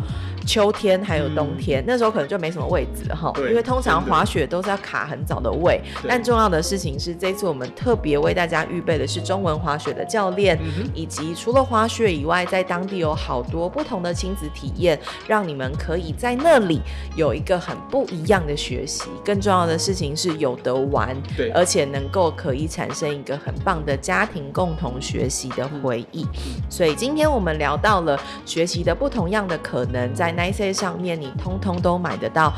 [0.49, 5.79] 秋天还有冬天，嗯、那时候可能就没什么位置了哈，因为通常滑雪都是要卡很早的位。
[6.07, 16.81] 但重要的事情是，这次我们特别为大家预备的是中文滑雪的教练，嗯、以及除了滑雪以外，在当地有好多不同的亲子体验，让你们可以在那里
[17.15, 19.03] 有一个很不一样的学习。
[19.23, 26.23] 更重要的事情是有得玩，对，而且能够可以产生一个很棒的家庭共同学习的回忆。
[26.23, 32.53] 嗯、所以今天我们聊到了学习的不同样的可能，在 nic 上面，你通通都买得到。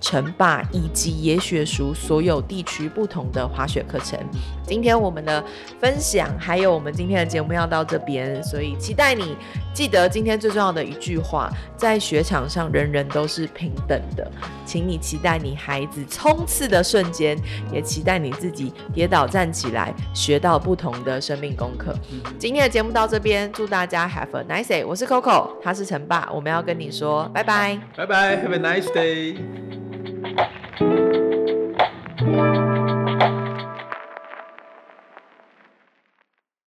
[0.00, 4.18] 陈爸以及野雪熟所有地区不同的滑雪课程。
[4.66, 5.42] 今天我们的
[5.80, 9.36] 分享还有我们今天的节目要到这边，所以期待你
[9.72, 14.28] 记得今天最重要的一句话：在雪场上，人人都是平等的。
[14.64, 17.38] 请你期待你孩子冲刺的瞬间，
[17.72, 21.94] 也期待你自己跌倒站起来，学到不同的生命功课。
[22.38, 24.84] 今天的节目到这边，祝大家 Have a nice day。
[24.84, 29.36] 我是 Coco，他是陈爸，我们要跟你说拜拜，拜拜，Have a nice day。
[32.26, 32.65] Thank you.